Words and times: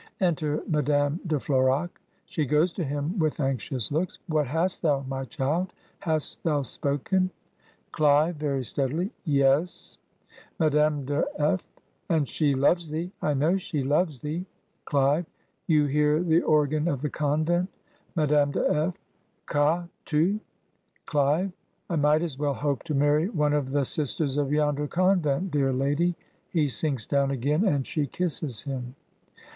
"Enter 0.19 0.63
Madame 0.67 1.19
de 1.27 1.35
F'horac, 1.35 1.91
(She 2.25 2.43
goes 2.43 2.71
to 2.73 2.83
him 2.83 3.19
with 3.19 3.39
anxious 3.39 3.91
looks.) 3.91 4.17
'What 4.25 4.47
hast 4.47 4.81
thou, 4.81 5.05
my 5.07 5.25
child? 5.25 5.73
Hast 5.99 6.41
thou 6.43 6.63
spoken?' 6.63 7.29
"Clive 7.91 8.35
(very 8.37 8.63
steadily). 8.63 9.11
'Yes.' 9.25 9.99
"Madame 10.57 11.05
de 11.05 11.23
F. 11.37 11.61
'And 12.09 12.27
she 12.27 12.55
loves 12.55 12.89
thee? 12.89 13.11
I 13.21 13.35
ktitMr 13.35 13.59
she 13.59 13.83
loves 13.83 14.21
thee.' 14.21 14.43
"Clive, 14.85 15.27
'You 15.67 15.85
hear 15.85 16.23
the 16.23 16.41
organ 16.41 16.87
of 16.87 17.03
the 17.03 17.09
convent?' 17.11 17.69
"Madame 18.15 18.49
de 18.49 18.67
F. 18.71 18.95
'Qu'as 19.45 19.87
tu?' 20.05 20.39
"Clive. 21.05 21.51
'I 21.91 21.95
might 21.97 22.23
as 22.23 22.39
well 22.39 22.55
hope 22.55 22.81
to 22.85 22.95
marry 22.95 23.29
one 23.29 23.53
of 23.53 23.69
the 23.69 23.85
sisters 23.85 24.37
of 24.37 24.51
yonder 24.51 24.87
convent, 24.87 25.51
dear 25.51 25.71
lady.' 25.71 26.15
(He 26.49 26.69
sinks 26.69 27.05
down 27.05 27.29
again 27.29 27.63
and 27.63 27.85
she 27.85 28.07
kisses 28.07 28.63
him.) 28.63 28.95